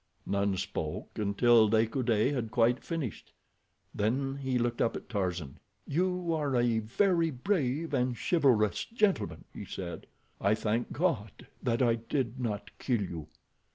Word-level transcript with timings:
None 0.25 0.57
spoke 0.57 1.19
until 1.19 1.67
De 1.67 1.85
Coude 1.85 2.31
had 2.33 2.49
quite 2.49 2.83
finished, 2.83 3.33
then 3.93 4.37
he 4.37 4.57
looked 4.57 4.81
up 4.81 4.95
at 4.95 5.07
Tarzan. 5.09 5.59
"You 5.85 6.33
are 6.33 6.55
a 6.55 6.79
very 6.79 7.29
brave 7.29 7.93
and 7.93 8.17
chivalrous 8.17 8.83
gentleman," 8.85 9.43
he 9.53 9.63
said. 9.63 10.07
"I 10.41 10.55
thank 10.55 10.91
God 10.91 11.45
that 11.61 11.83
I 11.83 11.93
did 11.93 12.39
not 12.39 12.71
kill 12.79 13.03
you." 13.03 13.27